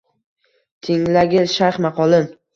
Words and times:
Tinglagil 0.87 1.47
shayx 1.53 1.79
maqolin. 1.89 2.29